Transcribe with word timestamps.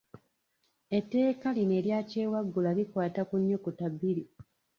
Etteeka 0.97 1.47
lino 1.57 1.73
erya 1.81 1.99
kyewaggula 2.09 2.69
likwata 2.77 3.21
ku 3.29 3.35
nnyukuta 3.41 3.85
bbiri. 3.93 4.23